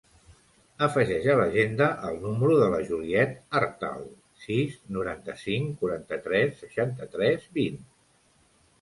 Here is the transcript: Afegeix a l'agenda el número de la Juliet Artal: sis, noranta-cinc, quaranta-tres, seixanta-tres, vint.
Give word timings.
Afegeix 0.85 1.27
a 1.33 1.35
l'agenda 1.39 1.89
el 2.07 2.17
número 2.23 2.55
de 2.61 2.71
la 2.77 2.81
Juliet 2.89 3.37
Artal: 3.61 4.09
sis, 4.49 4.83
noranta-cinc, 4.99 5.79
quaranta-tres, 5.85 6.61
seixanta-tres, 6.67 7.51
vint. 7.63 7.83